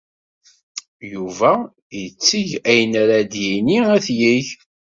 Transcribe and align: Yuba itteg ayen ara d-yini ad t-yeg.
Yuba 1.11 1.51
itteg 2.01 2.49
ayen 2.69 2.93
ara 3.01 3.17
d-yini 3.31 3.77
ad 3.95 4.01
t-yeg. 4.05 4.47